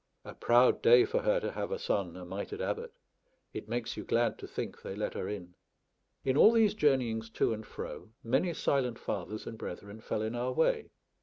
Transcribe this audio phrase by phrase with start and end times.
[0.25, 2.91] A proud day for her to have a son a mitred abbot;
[3.53, 5.53] it makes you glad to think they let her in.
[6.25, 10.53] In all these journeyings to and fro, many silent fathers and brethren fell in our
[10.53, 10.89] way.